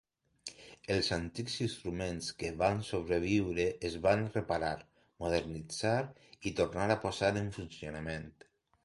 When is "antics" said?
1.17-1.57